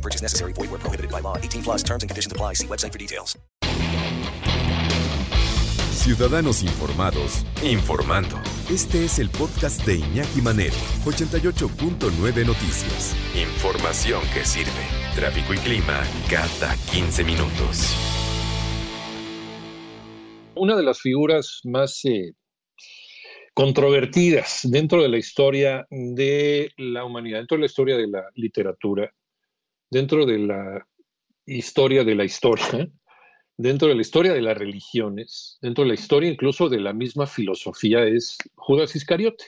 No 0.00 0.02
purchase 0.02 0.22
necessary. 0.22 0.54
Void 0.54 0.70
where 0.70 0.80
prohibited 0.80 1.10
by 1.10 1.20
law. 1.20 1.36
18 1.36 1.62
plus 1.62 1.82
terms 1.82 2.02
and 2.02 2.10
conditions 2.10 2.32
apply. 2.32 2.54
See 2.54 2.66
website 2.66 2.92
for 2.92 2.98
details. 2.98 3.38
Ciudadanos 5.92 6.62
informados, 6.62 7.44
informando. 7.62 8.40
Este 8.70 9.04
es 9.04 9.18
el 9.18 9.28
podcast 9.28 9.84
de 9.84 9.96
Iñaki 9.96 10.40
Manero, 10.40 10.74
88.9 11.04 12.46
Noticias. 12.46 13.14
Información 13.36 14.22
que 14.32 14.46
sirve. 14.46 14.70
Tráfico 15.14 15.52
y 15.52 15.58
clima 15.58 16.02
cada 16.30 16.74
15 16.90 17.22
minutos. 17.24 17.94
Una 20.54 20.74
de 20.74 20.82
las 20.82 21.00
figuras 21.00 21.60
más 21.64 22.02
eh, 22.06 22.32
controvertidas 23.52 24.60
dentro 24.64 25.02
de 25.02 25.10
la 25.10 25.18
historia 25.18 25.86
de 25.90 26.70
la 26.78 27.04
humanidad, 27.04 27.40
dentro 27.40 27.56
de 27.56 27.60
la 27.60 27.66
historia 27.66 27.98
de 27.98 28.08
la 28.08 28.24
literatura, 28.36 29.12
dentro 29.90 30.24
de 30.24 30.38
la 30.38 30.86
historia 31.46 32.04
de 32.04 32.14
la 32.14 32.24
historia, 32.24 32.66
dentro 33.56 33.88
de 33.88 33.94
la 33.94 34.00
historia 34.00 34.32
de 34.32 34.42
las 34.42 34.56
religiones, 34.56 35.58
dentro 35.60 35.84
de 35.84 35.88
la 35.88 35.94
historia 35.94 36.30
incluso 36.30 36.68
de 36.68 36.80
la 36.80 36.92
misma 36.92 37.26
filosofía, 37.26 38.04
es 38.04 38.38
Judas 38.54 38.94
Iscariote. 38.96 39.44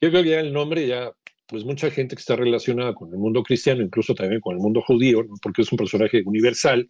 Yo 0.00 0.10
creo 0.10 0.22
que 0.22 0.30
ya 0.30 0.40
el 0.40 0.52
nombre 0.52 0.86
ya, 0.86 1.12
pues 1.46 1.64
mucha 1.64 1.90
gente 1.90 2.14
que 2.16 2.20
está 2.20 2.36
relacionada 2.36 2.94
con 2.94 3.10
el 3.12 3.18
mundo 3.18 3.42
cristiano, 3.42 3.82
incluso 3.82 4.14
también 4.14 4.40
con 4.40 4.54
el 4.54 4.62
mundo 4.62 4.80
judío, 4.82 5.24
porque 5.42 5.62
es 5.62 5.72
un 5.72 5.78
personaje 5.78 6.22
universal, 6.24 6.88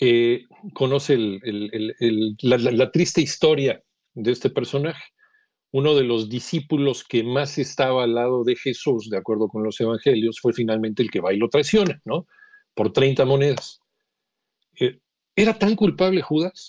eh, 0.00 0.44
conoce 0.74 1.16
la 1.18 2.90
triste 2.92 3.20
historia 3.20 3.82
de 4.14 4.32
este 4.32 4.50
personaje. 4.50 5.02
Uno 5.70 5.94
de 5.94 6.04
los 6.04 6.28
discípulos 6.28 7.04
que 7.04 7.22
más 7.22 7.58
estaba 7.58 8.04
al 8.04 8.14
lado 8.14 8.44
de 8.44 8.56
Jesús, 8.56 9.10
de 9.10 9.18
acuerdo 9.18 9.48
con 9.48 9.62
los 9.62 9.78
evangelios, 9.80 10.40
fue 10.40 10.52
finalmente 10.52 11.02
el 11.02 11.10
que 11.10 11.20
va 11.20 11.32
y 11.32 11.36
lo 11.36 11.48
traiciona, 11.48 12.00
¿no? 12.04 12.26
Por 12.74 12.92
30 12.92 13.24
monedas. 13.26 13.80
Eh, 14.80 14.98
¿Era 15.36 15.58
tan 15.58 15.76
culpable 15.76 16.22
Judas? 16.22 16.68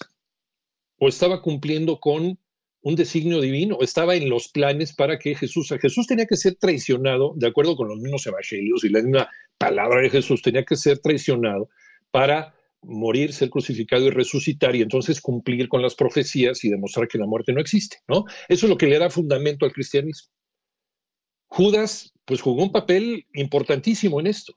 ¿O 1.00 1.08
estaba 1.08 1.42
cumpliendo 1.42 2.00
con 2.00 2.38
un 2.82 2.96
designio 2.96 3.40
divino? 3.40 3.78
¿O 3.78 3.84
estaba 3.84 4.16
en 4.16 4.30
los 4.30 4.50
planes 4.50 4.94
para 4.94 5.18
que 5.18 5.36
Jesús, 5.36 5.74
Jesús 5.82 6.08
tenía 6.08 6.26
que 6.26 6.36
ser 6.36 6.56
traicionado, 6.56 7.34
de 7.36 7.48
acuerdo 7.48 7.76
con 7.76 7.88
los 7.88 8.00
mismos 8.00 8.28
evangelios 8.28 8.84
y 8.84 8.90
la 8.90 9.02
misma 9.02 9.30
palabra 9.58 10.02
de 10.02 10.10
Jesús, 10.10 10.42
tenía 10.42 10.66
que 10.66 10.76
ser 10.76 11.00
traicionado 11.00 11.70
para 12.12 12.54
morir, 12.82 13.34
ser 13.34 13.50
crucificado 13.50 14.06
y 14.06 14.10
resucitar 14.10 14.76
y 14.76 14.82
entonces 14.82 15.22
cumplir 15.22 15.68
con 15.68 15.82
las 15.82 15.96
profecías 15.96 16.64
y 16.64 16.70
demostrar 16.70 17.08
que 17.08 17.18
la 17.18 17.26
muerte 17.26 17.54
no 17.54 17.62
existe, 17.62 17.98
¿no? 18.08 18.26
Eso 18.48 18.66
es 18.66 18.70
lo 18.70 18.78
que 18.78 18.88
le 18.88 19.00
da 19.00 19.10
fundamento 19.10 19.66
al 19.66 19.74
cristianismo. 19.74 20.32
Judas, 21.48 22.14
pues 22.26 22.42
jugó 22.42 22.64
un 22.64 22.72
papel 22.72 23.26
importantísimo 23.34 24.20
en 24.20 24.28
esto. 24.28 24.54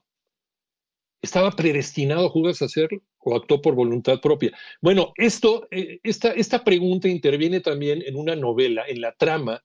¿Estaba 1.21 1.51
predestinado 1.51 2.29
Judas 2.29 2.61
a 2.61 2.65
hacerlo 2.65 3.01
o 3.19 3.35
actuó 3.35 3.61
por 3.61 3.75
voluntad 3.75 4.19
propia? 4.19 4.51
Bueno, 4.81 5.13
esto, 5.15 5.67
eh, 5.71 5.99
esta, 6.03 6.31
esta 6.31 6.63
pregunta 6.63 7.07
interviene 7.07 7.61
también 7.61 8.03
en 8.05 8.15
una 8.15 8.35
novela, 8.35 8.83
en 8.87 9.01
la 9.01 9.13
trama 9.13 9.63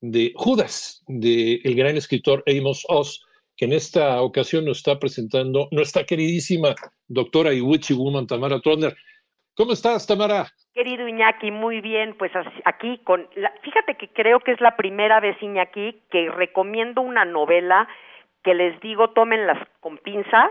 de 0.00 0.32
Judas, 0.36 1.02
del 1.06 1.74
gran 1.74 1.96
escritor 1.96 2.42
Amos 2.46 2.84
Oz, 2.88 3.22
que 3.62 3.66
en 3.66 3.74
esta 3.74 4.20
ocasión 4.22 4.64
nos 4.64 4.78
está 4.78 4.98
presentando 4.98 5.68
nuestra 5.70 6.02
queridísima 6.02 6.74
doctora 7.06 7.52
y 7.52 7.60
witchy 7.60 7.94
woman 7.94 8.26
Tamara 8.26 8.58
Trotner. 8.60 8.96
¿Cómo 9.54 9.72
estás, 9.72 10.04
Tamara? 10.04 10.46
Querido 10.74 11.06
Iñaki, 11.06 11.52
muy 11.52 11.80
bien, 11.80 12.16
pues 12.18 12.32
aquí 12.64 12.98
con, 13.04 13.28
la- 13.36 13.52
fíjate 13.62 13.94
que 13.94 14.08
creo 14.08 14.40
que 14.40 14.50
es 14.50 14.60
la 14.60 14.74
primera 14.74 15.20
vez 15.20 15.40
Iñaki 15.40 16.02
que 16.10 16.28
recomiendo 16.28 17.02
una 17.02 17.24
novela 17.24 17.86
que 18.42 18.54
les 18.54 18.80
digo 18.80 19.10
tómenlas 19.10 19.58
con 19.78 19.96
pinzas, 19.98 20.50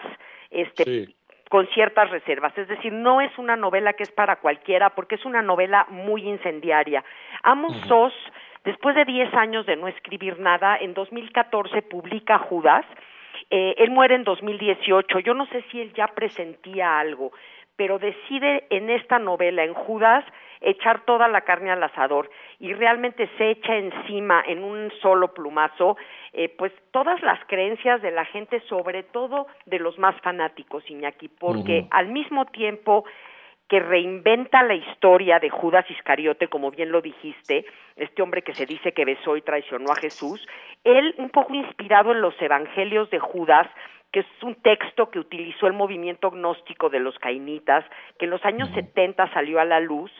este, 0.50 0.86
Sí. 0.86 1.16
con 1.50 1.68
ciertas 1.74 2.10
reservas, 2.12 2.58
es 2.58 2.70
decir, 2.70 2.94
no 2.94 3.20
es 3.20 3.38
una 3.38 3.58
novela 3.58 3.92
que 3.92 4.04
es 4.04 4.12
para 4.12 4.38
cualquiera 4.38 4.92
porque 4.96 5.16
es 5.16 5.26
una 5.26 5.42
novela 5.42 5.86
muy 5.90 6.22
incendiaria. 6.30 7.04
Amos 7.44 7.76
Oz, 7.92 8.14
después 8.64 8.96
de 8.96 9.06
10 9.06 9.34
años 9.34 9.66
de 9.66 9.76
no 9.76 9.88
escribir 9.88 10.40
nada, 10.40 10.78
en 10.78 10.94
2014 10.94 11.82
publica 11.84 12.38
Judas. 12.40 12.86
Eh, 13.50 13.76
él 13.78 13.92
muere 13.92 14.16
en 14.16 14.24
2018. 14.24 15.20
Yo 15.20 15.34
no 15.34 15.46
sé 15.48 15.64
si 15.72 15.82
él 15.82 15.94
ya 15.94 16.08
presentía 16.08 17.00
algo, 17.00 17.32
pero 17.76 18.00
decide 18.00 18.66
en 18.70 18.90
esta 18.90 19.20
novela, 19.20 19.64
en 19.64 19.74
Judas, 19.74 20.24
echar 20.62 21.04
toda 21.06 21.28
la 21.28 21.42
carne 21.42 21.72
al 21.72 21.84
asador 21.84 22.30
y 22.60 22.74
realmente 22.74 23.28
se 23.38 23.50
echa 23.50 23.76
encima 23.76 24.44
en 24.46 24.64
un 24.64 24.92
solo 25.02 25.34
plumazo, 25.34 25.98
eh, 26.34 26.50
pues 26.50 26.72
todas 26.92 27.22
las 27.24 27.44
creencias 27.48 28.02
de 28.02 28.12
la 28.12 28.26
gente, 28.26 28.62
sobre 28.70 29.04
todo 29.04 29.48
de 29.66 29.80
los 29.80 29.98
más 29.98 30.16
fanáticos, 30.22 30.88
Iñaki, 30.90 31.28
porque 31.28 31.88
al 31.90 32.10
mismo 32.10 32.46
tiempo 32.46 33.06
que 33.72 33.80
reinventa 33.80 34.64
la 34.64 34.74
historia 34.74 35.40
de 35.40 35.50
Judas 35.50 35.90
Iscariote, 35.90 36.50
como 36.50 36.72
bien 36.72 36.92
lo 36.92 37.02
dijiste, 37.02 37.66
este 37.96 38.22
hombre 38.22 38.42
que 38.42 38.54
se 38.54 38.66
dice 38.66 38.92
que 38.92 39.06
besó 39.06 39.38
y 39.38 39.42
traicionó 39.44 39.94
a 39.94 39.96
Jesús, 39.96 40.46
él 40.84 41.16
un 41.18 41.30
poco 41.30 41.54
inspirado 41.54 42.12
en 42.12 42.20
los 42.20 42.34
evangelios 42.42 43.10
de 43.12 43.20
Judas, 43.20 43.70
que 44.12 44.20
es 44.20 44.26
un 44.44 44.56
texto 44.56 45.10
que 45.10 45.20
utilizó 45.20 45.68
el 45.68 45.74
movimiento 45.74 46.32
gnóstico 46.32 46.90
de 46.90 47.00
los 47.00 47.18
cainitas, 47.20 47.86
que 48.20 48.26
en 48.26 48.32
los 48.32 48.44
años 48.44 48.68
70 48.76 49.32
salió 49.32 49.62
a 49.62 49.64
la 49.64 49.80
luz, 49.80 50.12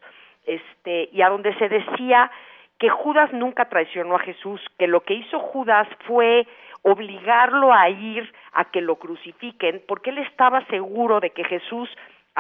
este, 0.46 1.10
y 1.12 1.22
a 1.22 1.28
donde 1.28 1.54
se 1.56 1.68
decía 1.68 2.32
que 2.80 2.88
Judas 2.88 3.34
nunca 3.34 3.68
traicionó 3.68 4.16
a 4.16 4.20
Jesús, 4.20 4.62
que 4.80 4.88
lo 4.88 5.02
que 5.02 5.16
hizo 5.16 5.40
Judas 5.40 5.90
fue 6.08 6.48
obligarlo 6.84 7.74
a 7.74 7.90
ir 7.90 8.32
a 8.54 8.72
que 8.72 8.80
lo 8.80 8.96
crucifiquen, 8.96 9.84
porque 9.90 10.12
él 10.12 10.20
estaba 10.20 10.66
seguro 10.68 11.20
de 11.20 11.32
que 11.32 11.44
Jesús, 11.44 11.90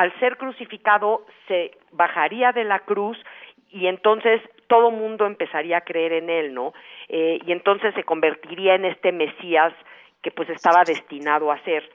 al 0.02 0.12
ser 0.20 0.38
crucificado, 0.38 1.28
se 1.48 1.78
bajaría 1.92 2.52
de 2.54 2.64
la 2.64 2.80
cruz 2.80 3.20
y 3.70 3.86
entonces 3.86 4.42
todo 4.66 4.90
mundo 4.90 5.28
empezaría 5.28 5.78
a 5.78 5.82
creer 5.82 6.14
en 6.14 6.30
él, 6.32 6.56
¿no? 6.56 6.74
Eh, 7.08 7.38
y 7.46 7.52
entonces 7.52 7.94
se 7.94 8.04
convertiría 8.04 8.74
en 8.74 8.86
este 8.86 9.12
Mesías 9.12 9.74
que 10.24 10.32
pues 10.32 10.50
estaba 10.50 10.84
destinado 10.84 11.52
a 11.52 11.60
ser. 11.60 11.88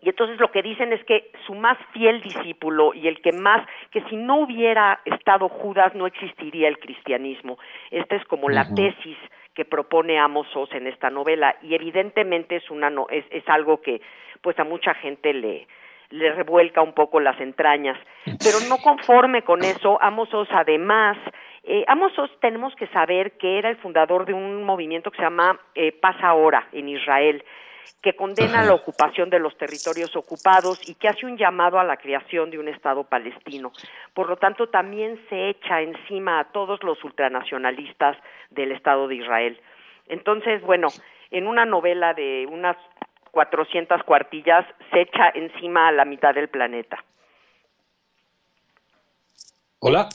Y 0.00 0.08
entonces 0.08 0.40
lo 0.40 0.50
que 0.50 0.62
dicen 0.62 0.94
es 0.94 1.04
que 1.04 1.30
su 1.46 1.54
más 1.54 1.76
fiel 1.92 2.22
discípulo 2.22 2.94
y 2.94 3.06
el 3.06 3.20
que 3.20 3.32
más, 3.32 3.68
que 3.90 4.00
si 4.08 4.16
no 4.16 4.38
hubiera 4.40 5.00
estado 5.04 5.50
Judas 5.50 5.94
no 5.94 6.06
existiría 6.06 6.68
el 6.68 6.78
cristianismo. 6.78 7.58
Esta 7.90 8.16
es 8.16 8.24
como 8.24 8.48
la 8.48 8.66
tesis 8.74 9.18
que 9.52 9.66
propone 9.66 10.18
Amos 10.18 10.46
Oz 10.56 10.72
en 10.72 10.86
esta 10.86 11.10
novela 11.10 11.54
y 11.60 11.74
evidentemente 11.74 12.56
es 12.56 12.70
una 12.70 12.88
no, 12.88 13.08
es, 13.10 13.26
es 13.30 13.46
algo 13.46 13.82
que 13.82 14.00
pues 14.40 14.58
a 14.58 14.64
mucha 14.64 14.94
gente 14.94 15.34
le 15.34 15.66
le 16.10 16.32
revuelca 16.32 16.82
un 16.82 16.92
poco 16.92 17.20
las 17.20 17.40
entrañas. 17.40 17.98
Pero 18.24 18.58
no 18.68 18.78
conforme 18.78 19.42
con 19.42 19.62
eso, 19.62 19.98
Amos 20.02 20.32
Oz 20.34 20.48
además, 20.52 21.16
eh, 21.62 21.84
Amos 21.88 22.18
Oz 22.18 22.30
tenemos 22.40 22.74
que 22.74 22.86
saber 22.88 23.32
que 23.32 23.58
era 23.58 23.70
el 23.70 23.76
fundador 23.76 24.26
de 24.26 24.34
un 24.34 24.64
movimiento 24.64 25.10
que 25.10 25.16
se 25.16 25.22
llama 25.22 25.58
eh, 25.74 25.92
Paz 25.92 26.16
Ahora 26.22 26.68
en 26.72 26.88
Israel, 26.88 27.44
que 28.02 28.14
condena 28.14 28.64
la 28.64 28.74
ocupación 28.74 29.28
de 29.28 29.38
los 29.38 29.56
territorios 29.58 30.16
ocupados 30.16 30.88
y 30.88 30.94
que 30.94 31.08
hace 31.08 31.26
un 31.26 31.36
llamado 31.36 31.78
a 31.78 31.84
la 31.84 31.98
creación 31.98 32.50
de 32.50 32.58
un 32.58 32.68
Estado 32.68 33.04
palestino. 33.04 33.72
Por 34.14 34.28
lo 34.28 34.36
tanto, 34.36 34.68
también 34.68 35.20
se 35.28 35.50
echa 35.50 35.82
encima 35.82 36.40
a 36.40 36.44
todos 36.44 36.82
los 36.82 37.02
ultranacionalistas 37.04 38.16
del 38.50 38.72
Estado 38.72 39.06
de 39.06 39.16
Israel. 39.16 39.60
Entonces, 40.08 40.62
bueno, 40.62 40.88
en 41.30 41.46
una 41.46 41.66
novela 41.66 42.14
de 42.14 42.46
unas 42.50 42.76
400 43.30 44.02
cuartillas 44.04 44.66
se 44.90 45.02
echa 45.02 45.30
encima 45.34 45.88
a 45.88 45.92
la 45.92 46.04
mitad 46.04 46.34
del 46.34 46.48
planeta. 46.48 47.02
Hola. 49.80 50.08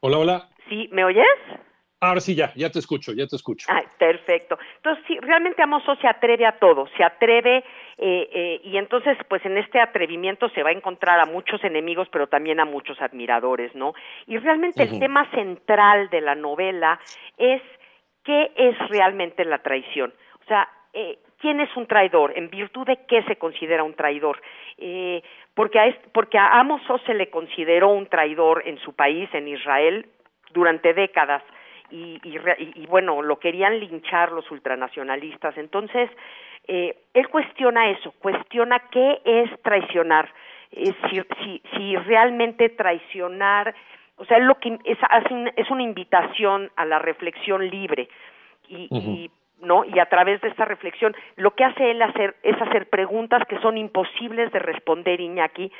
Hola, 0.00 0.18
hola. 0.18 0.48
¿Sí? 0.68 0.88
¿Me 0.92 1.04
oyes? 1.04 1.26
Ahora 2.02 2.18
sí, 2.18 2.34
ya, 2.34 2.52
ya 2.56 2.68
te 2.68 2.80
escucho, 2.80 3.12
ya 3.12 3.28
te 3.28 3.36
escucho. 3.36 3.68
Ay, 3.70 3.84
perfecto. 3.96 4.58
Entonces, 4.78 5.04
sí, 5.06 5.16
realmente 5.20 5.62
Amoso 5.62 5.94
se 5.96 6.08
atreve 6.08 6.44
a 6.44 6.58
todo, 6.58 6.88
se 6.96 7.04
atreve 7.04 7.58
eh, 7.58 8.28
eh, 8.32 8.60
y 8.64 8.76
entonces, 8.76 9.16
pues 9.28 9.44
en 9.46 9.56
este 9.56 9.80
atrevimiento 9.80 10.48
se 10.48 10.64
va 10.64 10.70
a 10.70 10.72
encontrar 10.72 11.20
a 11.20 11.26
muchos 11.26 11.62
enemigos, 11.62 12.08
pero 12.10 12.26
también 12.26 12.58
a 12.58 12.64
muchos 12.64 13.00
admiradores, 13.00 13.72
¿no? 13.76 13.94
Y 14.26 14.36
realmente 14.38 14.82
el 14.82 14.98
tema 14.98 15.30
central 15.30 16.10
de 16.10 16.22
la 16.22 16.34
novela 16.34 16.98
es 17.36 17.62
qué 18.24 18.50
es 18.56 18.76
realmente 18.88 19.44
la 19.44 19.58
traición. 19.62 20.12
O 20.42 20.44
sea, 20.48 20.68
eh, 20.92 21.20
¿quién 21.42 21.60
es 21.60 21.76
un 21.76 21.86
traidor? 21.86 22.32
¿En 22.36 22.48
virtud 22.48 22.86
de 22.86 23.00
qué 23.08 23.22
se 23.24 23.36
considera 23.36 23.82
un 23.82 23.94
traidor? 23.94 24.40
Eh, 24.78 25.22
porque, 25.54 25.80
a, 25.80 25.94
porque 26.14 26.38
a 26.38 26.60
Amos 26.60 26.80
se 27.04 27.14
le 27.14 27.28
consideró 27.28 27.88
un 27.88 28.06
traidor 28.06 28.62
en 28.64 28.78
su 28.78 28.94
país, 28.94 29.28
en 29.34 29.48
Israel, 29.48 30.06
durante 30.52 30.94
décadas. 30.94 31.42
Y, 31.90 32.18
y, 32.24 32.86
bueno, 32.86 33.20
lo 33.20 33.38
querían 33.38 33.78
linchar 33.78 34.32
los 34.32 34.50
ultranacionalistas. 34.50 35.58
Entonces, 35.58 36.08
eh, 36.66 36.96
él 37.12 37.28
cuestiona 37.28 37.90
eso, 37.90 38.14
cuestiona 38.18 38.78
qué 38.90 39.20
es 39.22 39.50
traicionar, 39.62 40.32
eh, 40.70 40.94
si, 41.10 41.20
si, 41.42 41.62
si, 41.76 41.96
realmente 41.96 42.70
traicionar, 42.70 43.74
o 44.16 44.24
sea, 44.24 44.38
lo 44.38 44.54
que 44.54 44.78
es, 44.84 44.98
es 45.56 45.70
una 45.70 45.82
invitación 45.82 46.70
a 46.76 46.86
la 46.86 46.98
reflexión 46.98 47.68
libre 47.68 48.08
y, 48.68 48.88
y 48.90 49.30
¿no? 49.62 49.84
Y 49.84 49.98
a 49.98 50.06
través 50.06 50.40
de 50.40 50.48
esta 50.48 50.64
reflexión, 50.64 51.14
lo 51.36 51.54
que 51.54 51.64
hace 51.64 51.90
él 51.90 52.02
hacer, 52.02 52.36
es 52.42 52.60
hacer 52.60 52.88
preguntas 52.90 53.42
que 53.48 53.58
son 53.60 53.78
imposibles 53.78 54.52
de 54.52 54.58
responder, 54.58 55.20
Iñaki, 55.20 55.72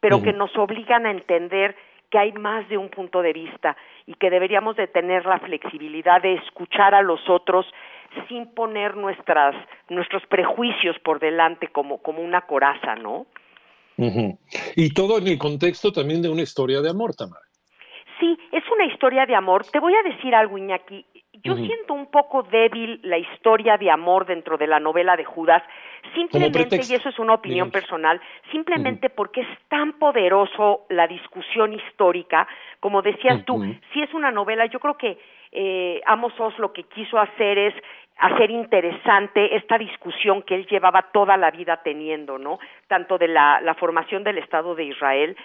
pero 0.00 0.22
que 0.22 0.32
nos 0.32 0.54
obligan 0.56 1.06
a 1.06 1.10
entender 1.10 1.74
que 2.10 2.18
hay 2.18 2.32
más 2.32 2.68
de 2.68 2.76
un 2.76 2.88
punto 2.88 3.22
de 3.22 3.32
vista 3.32 3.76
y 4.06 4.14
que 4.14 4.30
deberíamos 4.30 4.76
de 4.76 4.86
tener 4.86 5.26
la 5.26 5.38
flexibilidad 5.40 6.22
de 6.22 6.34
escuchar 6.34 6.94
a 6.94 7.02
los 7.02 7.20
otros 7.28 7.66
sin 8.28 8.54
poner 8.54 8.96
nuestras, 8.96 9.54
nuestros 9.88 10.24
prejuicios 10.26 10.98
por 11.00 11.20
delante 11.20 11.68
como, 11.68 11.98
como 11.98 12.22
una 12.22 12.42
coraza, 12.42 12.94
¿no? 12.94 13.26
Y 14.76 14.94
todo 14.94 15.18
en 15.18 15.26
el 15.26 15.38
contexto 15.38 15.92
también 15.92 16.22
de 16.22 16.28
una 16.28 16.42
historia 16.42 16.80
de 16.80 16.90
amor, 16.90 17.14
Tamara. 17.16 17.44
Sí, 18.20 18.38
es 18.52 18.62
una 18.72 18.86
historia 18.86 19.26
de 19.26 19.34
amor. 19.34 19.66
Te 19.66 19.80
voy 19.80 19.94
a 19.94 20.02
decir 20.02 20.34
algo, 20.34 20.56
Iñaki. 20.56 21.04
Yo 21.42 21.56
siento 21.56 21.94
un 21.94 22.06
poco 22.06 22.42
débil 22.42 23.00
la 23.02 23.18
historia 23.18 23.76
de 23.76 23.90
amor 23.90 24.26
dentro 24.26 24.56
de 24.56 24.66
la 24.66 24.80
novela 24.80 25.16
de 25.16 25.24
Judas, 25.24 25.62
simplemente, 26.14 26.76
y 26.76 26.94
eso 26.94 27.08
es 27.08 27.18
una 27.18 27.34
opinión 27.34 27.70
personal, 27.70 28.20
simplemente 28.50 29.10
porque 29.10 29.42
es 29.42 29.48
tan 29.68 29.98
poderoso 29.98 30.86
la 30.88 31.06
discusión 31.06 31.72
histórica, 31.72 32.48
como 32.80 33.02
decías 33.02 33.44
tú, 33.44 33.64
si 33.92 34.02
es 34.02 34.12
una 34.14 34.30
novela, 34.30 34.66
yo 34.66 34.80
creo 34.80 34.96
que 34.96 35.18
eh, 35.52 36.00
Amos 36.06 36.32
Oz 36.38 36.58
lo 36.58 36.72
que 36.72 36.84
quiso 36.84 37.18
hacer 37.18 37.58
es 37.58 37.74
hacer 38.18 38.50
interesante 38.50 39.56
esta 39.56 39.78
discusión 39.78 40.42
que 40.42 40.56
él 40.56 40.66
llevaba 40.66 41.02
toda 41.12 41.36
la 41.36 41.50
vida 41.50 41.80
teniendo, 41.82 42.36
¿no? 42.36 42.58
Tanto 42.88 43.16
de 43.16 43.28
la, 43.28 43.60
la 43.60 43.74
formación 43.74 44.24
del 44.24 44.38
Estado 44.38 44.74
de 44.74 44.84
Israel 44.84 45.36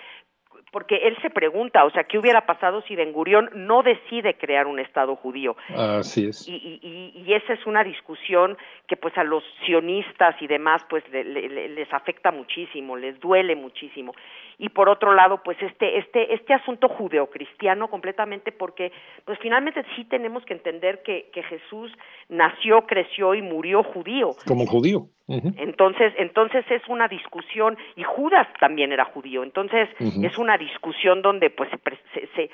porque 0.73 0.95
él 1.07 1.15
se 1.21 1.29
pregunta, 1.29 1.85
o 1.85 1.91
sea, 1.91 2.03
¿qué 2.05 2.17
hubiera 2.17 2.47
pasado 2.47 2.81
si 2.81 2.95
Ben 2.95 3.13
Gurión 3.13 3.47
no 3.53 3.83
decide 3.83 4.33
crear 4.33 4.65
un 4.65 4.79
Estado 4.79 5.15
judío? 5.15 5.55
Así 5.69 6.25
es. 6.25 6.47
Y, 6.47 6.55
y, 6.55 7.13
y, 7.15 7.33
esa 7.35 7.53
es 7.53 7.65
una 7.67 7.83
discusión 7.83 8.57
que 8.87 8.97
pues 8.97 9.15
a 9.15 9.23
los 9.23 9.43
sionistas 9.65 10.35
y 10.41 10.47
demás 10.47 10.81
pues 10.89 11.03
les 11.11 11.93
afecta 11.93 12.31
muchísimo, 12.31 12.97
les 12.97 13.19
duele 13.19 13.55
muchísimo. 13.55 14.13
Y 14.57 14.69
por 14.69 14.89
otro 14.89 15.13
lado, 15.13 15.41
pues 15.43 15.61
este, 15.61 15.99
este, 15.99 16.33
este 16.33 16.53
asunto 16.53 16.89
judeocristiano 16.89 17.87
completamente 17.87 18.51
porque 18.51 18.91
pues 19.25 19.37
finalmente 19.39 19.85
sí 19.95 20.05
tenemos 20.05 20.43
que 20.43 20.53
entender 20.53 21.03
que, 21.03 21.29
que 21.31 21.43
Jesús 21.43 21.91
nació, 22.29 22.87
creció 22.87 23.35
y 23.35 23.43
murió 23.43 23.83
judío. 23.83 24.31
Como 24.47 24.65
judío. 24.65 25.07
Entonces, 25.27 26.13
entonces 26.17 26.65
es 26.69 26.81
una 26.89 27.07
discusión 27.07 27.77
y 27.95 28.03
Judas 28.03 28.47
también 28.59 28.91
era 28.91 29.05
judío. 29.05 29.43
Entonces 29.43 29.89
es 29.99 30.37
una 30.37 30.57
discusión 30.65 31.21
donde 31.21 31.49
pues 31.49 31.69
se, 32.13 32.27
se, 32.35 32.49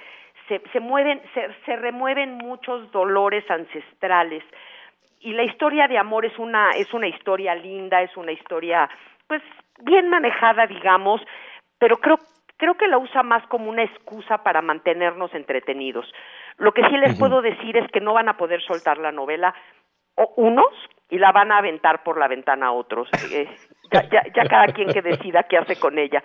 se, 0.47 0.61
se 0.71 0.79
mueven, 0.79 1.21
se, 1.33 1.47
se 1.65 1.75
remueven 1.75 2.37
muchos 2.37 2.91
dolores 2.91 3.49
ancestrales 3.49 4.43
y 5.19 5.33
la 5.33 5.43
historia 5.43 5.87
de 5.87 5.97
amor 5.97 6.25
es 6.25 6.37
una 6.39 6.71
es 6.71 6.93
una 6.93 7.07
historia 7.07 7.55
linda, 7.55 8.01
es 8.01 8.15
una 8.15 8.31
historia 8.31 8.89
pues 9.27 9.41
bien 9.83 10.09
manejada, 10.09 10.65
digamos, 10.67 11.21
pero 11.77 11.97
creo 11.97 12.17
creo 12.57 12.75
que 12.75 12.87
la 12.87 12.97
usa 12.97 13.23
más 13.23 13.45
como 13.47 13.69
una 13.69 13.83
excusa 13.83 14.43
para 14.43 14.61
mantenernos 14.61 15.33
entretenidos. 15.33 16.05
Lo 16.57 16.73
que 16.73 16.83
sí 16.89 16.97
les 16.97 17.17
puedo 17.17 17.41
decir 17.41 17.77
es 17.77 17.89
que 17.91 18.01
no 18.01 18.13
van 18.13 18.27
a 18.27 18.37
poder 18.37 18.61
soltar 18.61 18.97
la 18.97 19.13
novela 19.13 19.53
o 20.15 20.33
unos 20.35 20.73
y 21.09 21.17
la 21.17 21.31
van 21.31 21.51
a 21.51 21.59
aventar 21.59 22.03
por 22.03 22.19
la 22.19 22.27
ventana 22.27 22.67
a 22.67 22.71
otros. 22.71 23.09
Eh, 23.31 23.47
ya, 23.91 24.03
ya, 24.09 24.23
ya, 24.35 24.43
cada 24.43 24.67
quien 24.67 24.91
que 24.91 25.01
decida 25.01 25.43
qué 25.43 25.57
hace 25.57 25.79
con 25.79 25.97
ella. 25.97 26.21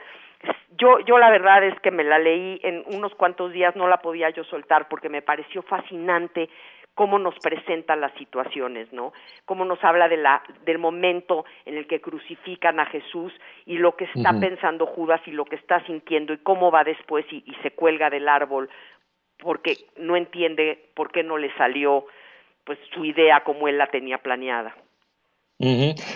Yo, 0.78 0.98
yo 1.00 1.18
la 1.18 1.30
verdad 1.30 1.62
es 1.64 1.78
que 1.80 1.90
me 1.90 2.04
la 2.04 2.18
leí 2.18 2.60
en 2.62 2.84
unos 2.86 3.14
cuantos 3.14 3.52
días, 3.52 3.76
no 3.76 3.86
la 3.88 3.98
podía 3.98 4.30
yo 4.30 4.44
soltar 4.44 4.88
porque 4.88 5.08
me 5.08 5.22
pareció 5.22 5.62
fascinante 5.62 6.48
cómo 6.94 7.18
nos 7.18 7.34
presenta 7.40 7.96
las 7.96 8.12
situaciones, 8.14 8.92
¿no? 8.92 9.12
Cómo 9.44 9.64
nos 9.64 9.82
habla 9.82 10.08
de 10.08 10.16
la, 10.16 10.42
del 10.64 10.78
momento 10.78 11.44
en 11.64 11.76
el 11.76 11.86
que 11.86 12.00
crucifican 12.00 12.78
a 12.80 12.86
Jesús 12.86 13.32
y 13.66 13.78
lo 13.78 13.96
que 13.96 14.04
está 14.04 14.32
pensando 14.38 14.86
Judas 14.86 15.20
y 15.26 15.32
lo 15.32 15.44
que 15.44 15.56
está 15.56 15.84
sintiendo 15.86 16.32
y 16.32 16.38
cómo 16.38 16.70
va 16.70 16.84
después 16.84 17.26
y, 17.30 17.42
y 17.46 17.54
se 17.62 17.72
cuelga 17.72 18.10
del 18.10 18.28
árbol 18.28 18.70
porque 19.38 19.76
no 19.96 20.16
entiende 20.16 20.90
por 20.94 21.10
qué 21.10 21.22
no 21.22 21.36
le 21.36 21.52
salió 21.56 22.06
pues 22.64 22.78
su 22.92 23.04
idea 23.04 23.42
como 23.44 23.68
él 23.68 23.76
la 23.76 23.88
tenía 23.88 24.18
planeada. 24.18 24.74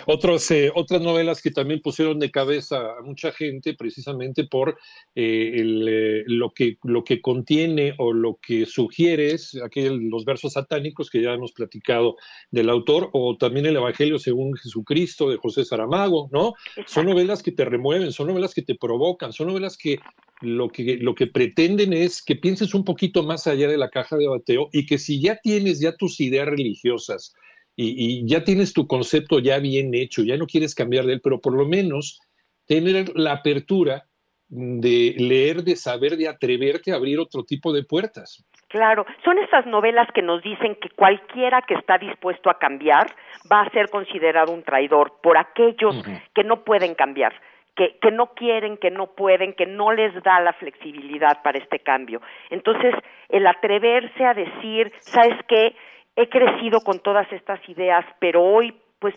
Otros, 0.06 0.50
eh, 0.50 0.70
otras 0.74 1.00
novelas 1.00 1.40
que 1.40 1.52
también 1.52 1.80
pusieron 1.80 2.18
de 2.18 2.30
cabeza 2.30 2.98
a 2.98 3.02
mucha 3.02 3.30
gente 3.30 3.74
precisamente 3.74 4.44
por 4.44 4.78
eh, 5.14 5.52
eh, 5.54 6.24
lo, 6.26 6.50
que, 6.50 6.78
lo 6.82 7.04
que 7.04 7.20
contiene 7.20 7.94
o 7.98 8.12
lo 8.12 8.38
que 8.42 8.66
sugiere 8.66 9.32
es 9.32 9.56
aquel, 9.62 10.08
los 10.08 10.24
versos 10.24 10.54
satánicos 10.54 11.08
que 11.08 11.22
ya 11.22 11.32
hemos 11.32 11.52
platicado 11.52 12.16
del 12.50 12.68
autor 12.68 13.10
o 13.12 13.36
también 13.36 13.66
el 13.66 13.76
Evangelio 13.76 14.18
según 14.18 14.56
Jesucristo 14.56 15.30
de 15.30 15.36
José 15.36 15.64
Saramago, 15.64 16.28
¿no? 16.32 16.54
Son 16.86 17.06
novelas 17.06 17.42
que 17.42 17.52
te 17.52 17.64
remueven, 17.64 18.12
son 18.12 18.26
novelas 18.26 18.54
que 18.54 18.62
te 18.62 18.74
provocan, 18.74 19.32
son 19.32 19.48
novelas 19.48 19.76
que 19.76 20.00
lo 20.40 20.68
que, 20.68 20.98
lo 21.00 21.14
que 21.14 21.26
pretenden 21.26 21.92
es 21.92 22.22
que 22.22 22.36
pienses 22.36 22.74
un 22.74 22.84
poquito 22.84 23.22
más 23.22 23.46
allá 23.46 23.68
de 23.68 23.78
la 23.78 23.90
caja 23.90 24.16
de 24.16 24.28
bateo 24.28 24.68
y 24.72 24.86
que 24.86 24.98
si 24.98 25.20
ya 25.20 25.38
tienes 25.40 25.80
ya 25.80 25.96
tus 25.96 26.20
ideas 26.20 26.46
religiosas, 26.46 27.34
y, 27.80 28.26
ya 28.26 28.42
tienes 28.42 28.72
tu 28.72 28.88
concepto 28.88 29.38
ya 29.38 29.58
bien 29.60 29.94
hecho, 29.94 30.22
ya 30.22 30.36
no 30.36 30.46
quieres 30.46 30.74
cambiar 30.74 31.04
de 31.04 31.14
él, 31.14 31.20
pero 31.22 31.40
por 31.40 31.54
lo 31.54 31.64
menos 31.64 32.20
tener 32.66 33.16
la 33.16 33.32
apertura 33.32 34.04
de 34.48 35.14
leer, 35.16 35.62
de 35.62 35.76
saber, 35.76 36.16
de 36.16 36.26
atreverte 36.26 36.90
a 36.90 36.96
abrir 36.96 37.20
otro 37.20 37.44
tipo 37.44 37.72
de 37.72 37.84
puertas. 37.84 38.44
Claro, 38.68 39.06
son 39.24 39.38
estas 39.38 39.64
novelas 39.66 40.08
que 40.12 40.22
nos 40.22 40.42
dicen 40.42 40.76
que 40.80 40.90
cualquiera 40.90 41.62
que 41.62 41.74
está 41.74 41.98
dispuesto 41.98 42.50
a 42.50 42.58
cambiar 42.58 43.06
va 43.50 43.62
a 43.62 43.70
ser 43.70 43.88
considerado 43.90 44.52
un 44.52 44.62
traidor 44.62 45.20
por 45.22 45.38
aquellos 45.38 45.94
que 46.34 46.44
no 46.44 46.64
pueden 46.64 46.94
cambiar, 46.94 47.32
que, 47.76 47.96
que 48.02 48.10
no 48.10 48.34
quieren, 48.34 48.76
que 48.76 48.90
no 48.90 49.14
pueden, 49.14 49.54
que 49.54 49.66
no 49.66 49.92
les 49.92 50.12
da 50.22 50.40
la 50.40 50.52
flexibilidad 50.52 51.42
para 51.42 51.58
este 51.58 51.78
cambio. 51.78 52.20
Entonces, 52.50 52.94
el 53.28 53.46
atreverse 53.46 54.24
a 54.24 54.34
decir, 54.34 54.92
¿sabes 54.98 55.38
qué? 55.46 55.74
He 56.18 56.28
crecido 56.28 56.80
con 56.80 56.98
todas 56.98 57.32
estas 57.32 57.60
ideas, 57.68 58.04
pero 58.18 58.42
hoy 58.42 58.74
pues 58.98 59.14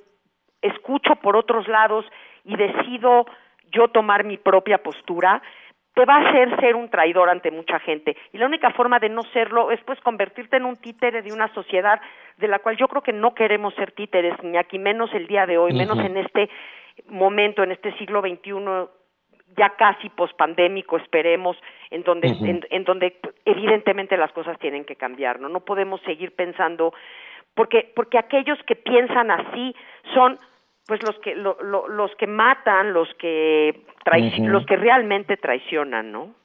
escucho 0.61 1.15
por 1.15 1.35
otros 1.35 1.67
lados 1.67 2.05
y 2.45 2.55
decido 2.55 3.25
yo 3.71 3.87
tomar 3.87 4.23
mi 4.23 4.37
propia 4.37 4.77
postura, 4.77 5.41
te 5.95 6.05
va 6.05 6.17
a 6.17 6.29
hacer 6.29 6.55
ser 6.59 6.75
un 6.75 6.89
traidor 6.89 7.29
ante 7.29 7.49
mucha 7.49 7.79
gente. 7.79 8.15
Y 8.31 8.37
la 8.37 8.45
única 8.45 8.69
forma 8.69 8.99
de 8.99 9.09
no 9.09 9.23
serlo 9.33 9.71
es 9.71 9.79
pues 9.83 9.99
convertirte 10.01 10.57
en 10.57 10.65
un 10.65 10.77
títere 10.77 11.23
de 11.23 11.33
una 11.33 11.51
sociedad 11.55 11.99
de 12.37 12.47
la 12.47 12.59
cual 12.59 12.77
yo 12.77 12.87
creo 12.87 13.01
que 13.01 13.13
no 13.13 13.33
queremos 13.33 13.73
ser 13.73 13.93
títeres, 13.93 14.35
ni 14.43 14.57
aquí 14.57 14.77
menos 14.77 15.11
el 15.15 15.25
día 15.25 15.47
de 15.47 15.57
hoy, 15.57 15.73
menos 15.73 15.97
en 15.97 16.17
este 16.17 16.51
momento, 17.07 17.63
en 17.63 17.71
este 17.71 17.97
siglo 17.97 18.21
XXI 18.21 18.51
ya 19.57 19.75
casi 19.77 20.09
pospandémico, 20.09 20.97
esperemos, 20.97 21.57
en 21.89 22.03
donde, 22.03 22.27
en, 22.69 22.83
donde 22.83 23.17
evidentemente 23.45 24.17
las 24.17 24.31
cosas 24.31 24.57
tienen 24.59 24.85
que 24.85 24.95
cambiar, 24.95 25.39
¿no? 25.39 25.49
No 25.49 25.61
podemos 25.61 26.01
seguir 26.01 26.33
pensando, 26.35 26.93
porque, 27.53 27.91
porque 27.95 28.17
aquellos 28.17 28.57
que 28.65 28.75
piensan 28.75 29.31
así 29.31 29.75
son 30.13 30.37
pues 30.87 31.03
los 31.03 31.17
que 31.19 31.35
los 31.35 32.15
que 32.17 32.27
matan, 32.27 32.91
los 32.91 33.07
que 33.19 33.81
los 34.39 34.65
que 34.65 34.75
realmente 34.75 35.37
traicionan, 35.37 36.11
¿no? 36.11 36.35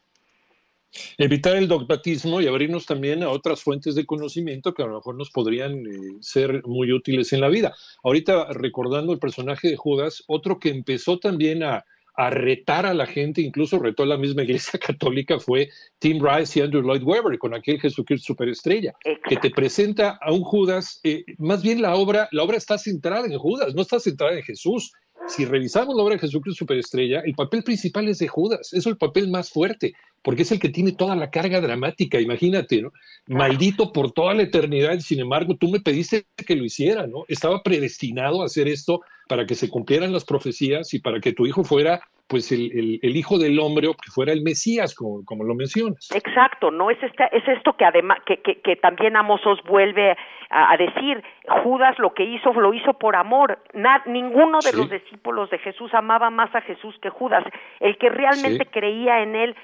Evitar 1.19 1.57
el 1.57 1.69
dogmatismo 1.69 2.41
y 2.41 2.47
abrirnos 2.47 2.87
también 2.87 3.23
a 3.23 3.29
otras 3.29 3.63
fuentes 3.63 3.95
de 3.95 4.07
conocimiento 4.07 4.73
que 4.73 4.83
a 4.83 4.87
lo 4.87 4.95
mejor 4.95 5.17
nos 5.17 5.31
podrían 5.31 5.85
eh, 5.87 6.17
ser 6.21 6.63
muy 6.65 6.93
útiles 6.93 7.33
en 7.33 7.41
la 7.41 7.49
vida. 7.49 7.75
Ahorita 8.03 8.47
recordando 8.53 9.13
el 9.13 9.19
personaje 9.19 9.69
de 9.69 9.77
Judas, 9.77 10.23
otro 10.27 10.59
que 10.59 10.71
empezó 10.71 11.19
también 11.19 11.63
a, 11.63 11.85
a 12.17 12.31
retar 12.31 12.87
a 12.87 12.95
la 12.95 13.07
gente, 13.07 13.43
incluso 13.43 13.79
retó 13.79 14.05
a 14.05 14.07
la 14.07 14.17
misma 14.17 14.43
iglesia 14.43 14.79
católica, 14.85 15.39
fue 15.39 15.69
Tim 15.99 16.25
Rice 16.25 16.59
y 16.59 16.63
Andrew 16.63 16.83
Lloyd 16.83 17.03
Webber 17.03 17.39
con 17.39 17.55
aquel 17.55 17.81
Jesucristo 17.81 18.27
superestrella, 18.27 18.95
que 19.29 19.37
te 19.37 19.51
presenta 19.51 20.19
a 20.21 20.33
un 20.33 20.43
Judas, 20.43 21.01
eh, 21.05 21.25
más 21.39 21.63
bien 21.63 21.83
la 21.83 21.95
obra, 21.95 22.29
la 22.33 22.43
obra 22.43 22.57
está 22.57 22.79
centrada 22.79 23.27
en 23.27 23.39
Judas, 23.39 23.75
no 23.75 23.83
está 23.83 24.01
centrada 24.01 24.35
en 24.35 24.43
Jesús. 24.43 24.93
Si 25.29 25.45
revisamos 25.45 25.97
la 25.97 26.03
obra 26.03 26.15
de 26.15 26.21
Jesucristo 26.21 26.61
superestrella, 26.61 27.21
el 27.21 27.35
papel 27.35 27.65
principal 27.65 28.09
es 28.09 28.19
de 28.19 28.29
Judas, 28.29 28.73
es 28.73 28.87
el 28.87 28.97
papel 28.97 29.29
más 29.29 29.51
fuerte, 29.51 29.95
porque 30.23 30.43
es 30.43 30.53
el 30.53 30.61
que 30.61 30.69
tiene 30.69 30.93
toda 30.93 31.17
la 31.17 31.31
carga 31.31 31.61
dramática, 31.61 32.21
imagínate, 32.21 32.81
¿no? 32.81 32.93
Maldito 33.27 33.93
por 33.93 34.13
toda 34.13 34.35
la 34.35 34.43
eternidad, 34.43 34.99
sin 35.01 35.21
embargo, 35.21 35.57
tú 35.57 35.69
me 35.69 35.81
pediste 35.81 36.27
que 36.47 36.55
lo 36.57 36.65
hiciera, 36.65 37.07
¿no? 37.07 37.25
Estaba 37.29 37.63
predestinado 37.63 38.43
a 38.43 38.47
hacer 38.47 38.69
esto 38.69 39.01
para 39.29 39.47
que 39.47 39.55
se 39.55 39.69
cumplieran 39.71 40.13
las 40.13 40.25
profecías 40.25 40.95
y 40.95 41.01
para 41.01 41.21
que 41.21 41.33
tu 41.33 41.47
hijo 41.47 41.65
fuera 41.65 42.01
pues 42.29 42.51
el, 42.51 42.99
el, 43.03 43.17
hijo 43.17 43.39
del 43.39 43.59
hombre 43.61 43.87
o 43.87 43.95
que 43.95 44.11
fuera 44.11 44.33
el 44.33 44.43
Mesías, 44.43 44.97
como, 44.97 45.25
como 45.25 45.45
lo 45.45 45.55
mencionas. 45.55 46.11
Exacto, 46.13 46.73
no 46.73 46.91
es 46.91 47.01
esta, 47.01 47.27
es 47.27 47.47
esto 47.47 47.77
que 47.77 47.85
además 47.85 48.19
que, 48.27 48.39
que, 48.39 48.61
que 48.63 48.75
también 48.75 49.17
Amosos 49.17 49.63
vuelve 49.63 50.17
a, 50.51 50.73
a, 50.73 50.77
decir, 50.77 51.23
Judas 51.63 51.97
lo 52.01 52.15
que 52.15 52.25
hizo 52.25 52.53
lo 52.53 52.75
hizo 52.75 52.95
por 52.95 53.15
amor. 53.15 53.61
Na, 53.75 54.03
ninguno 54.07 54.59
de 54.59 54.71
Sí. 54.73 54.77
los 54.77 54.91
discípulos 54.91 55.51
de 55.51 55.59
Jesús 55.59 55.95
amaba 55.95 56.31
más 56.31 56.53
a 56.55 56.63
Jesús 56.63 56.97
que 57.01 57.11
Judas. 57.11 57.45
El 57.79 57.97
que 57.97 58.09
realmente 58.09 58.65
Sí. 58.65 58.71
creía 58.73 59.23
en 59.23 59.37
él, 59.37 59.55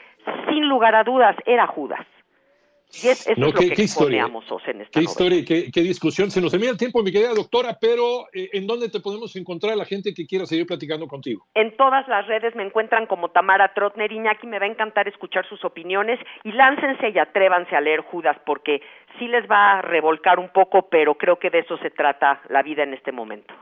sin 0.49 0.69
lugar 0.69 0.95
a 0.95 1.02
dudas, 1.02 1.35
era 1.47 1.66
Judas. 1.66 2.07
Y 2.94 3.08
es, 3.08 3.26
eso 3.26 3.40
No, 3.40 3.49
es 3.49 3.54
lo 3.54 3.61
qué- 3.61 3.68
que 3.70 3.75
qué 3.75 3.82
historia, 3.82 4.26
en 4.66 4.80
esta 4.82 5.00
Qué 5.00 5.04
historia 5.04 5.44
qué, 5.46 5.70
qué 5.72 5.80
discusión. 5.80 6.30
Se 6.30 6.40
nos 6.40 6.50
termina 6.50 6.72
el 6.72 6.76
tiempo, 6.76 7.02
mi 7.02 7.11
querida 7.11 7.32
doctora, 7.32 7.78
pero 7.80 8.26
eh, 8.34 8.50
¿en 8.52 8.66
dónde 8.66 8.90
te 8.90 9.00
podemos 9.00 9.34
encontrar 9.37 9.72
a 9.72 9.76
la 9.76 9.84
gente 9.87 10.12
que 10.12 10.26
quiera 10.26 10.44
seguir 10.44 10.66
platicando 10.66 11.06
contigo? 11.06 11.46
En 11.54 11.75
todas 11.76 12.06
las 12.08 12.26
redes 12.26 12.54
me 12.54 12.64
encuentran 12.64 13.06
como 13.06 13.30
Tamara 13.30 13.72
Trotner 13.72 14.12
Iñaki, 14.12 14.46
me 14.46 14.58
va 14.58 14.66
a 14.66 14.68
encantar 14.68 15.08
escuchar 15.08 15.49
sus 15.49 15.64
opiniones 15.64 16.18
y 16.44 16.52
láncense 16.52 17.11
y 17.11 17.18
atrévanse 17.18 17.75
a 17.75 17.80
leer 17.80 18.00
Judas 18.00 18.37
porque 18.44 18.82
sí 19.18 19.26
les 19.26 19.50
va 19.50 19.78
a 19.78 19.82
revolcar 19.82 20.38
un 20.38 20.50
poco, 20.50 20.88
pero 20.90 21.14
creo 21.16 21.38
que 21.38 21.49
de 21.50 21.61
eso 21.61 21.78
se 21.78 21.90
trata 21.90 22.42
la 22.50 22.62
vida 22.62 22.82
en 22.82 22.92
este 22.92 23.11
momento. 23.12 23.54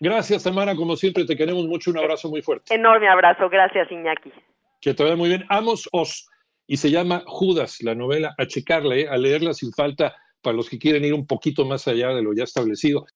Gracias, 0.00 0.42
Tamara, 0.42 0.74
como 0.74 0.96
siempre, 0.96 1.24
te 1.26 1.36
queremos 1.36 1.66
mucho. 1.66 1.90
Un 1.90 1.98
abrazo 1.98 2.28
muy 2.28 2.42
fuerte. 2.42 2.74
Enorme 2.74 3.08
abrazo, 3.08 3.48
gracias 3.48 3.90
Iñaki. 3.92 4.32
Que 4.80 4.94
te 4.94 5.02
vaya 5.04 5.14
muy 5.14 5.28
bien. 5.28 5.44
Amos 5.48 5.88
Os. 5.92 6.28
Y 6.72 6.78
se 6.78 6.90
llama 6.90 7.22
Judas, 7.26 7.82
la 7.82 7.94
novela, 7.94 8.34
a 8.38 8.46
checarla, 8.46 8.96
eh, 8.96 9.06
a 9.06 9.18
leerla 9.18 9.52
sin 9.52 9.74
falta 9.74 10.16
para 10.40 10.56
los 10.56 10.70
que 10.70 10.78
quieren 10.78 11.04
ir 11.04 11.12
un 11.12 11.26
poquito 11.26 11.66
más 11.66 11.86
allá 11.86 12.14
de 12.14 12.22
lo 12.22 12.32
ya 12.32 12.44
establecido. 12.44 13.04